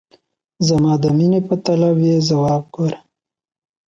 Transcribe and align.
زما 0.67 0.93
د 1.01 1.05
میني 1.17 1.41
په 1.47 1.55
طلب 1.65 1.95
یې 2.07 2.15
ځواب 2.29 2.63
ګوره! 2.75 2.99